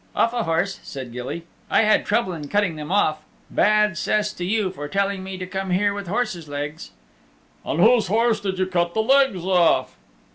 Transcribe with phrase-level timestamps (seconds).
[0.15, 1.43] "Off a horse," said Gilly.
[1.69, 3.21] "I had trouble in cutting them off.
[3.51, 6.89] Bad cess to you for telling me to come here with horse's legs."
[7.63, 9.95] "And whose horse did you cut the legs off?"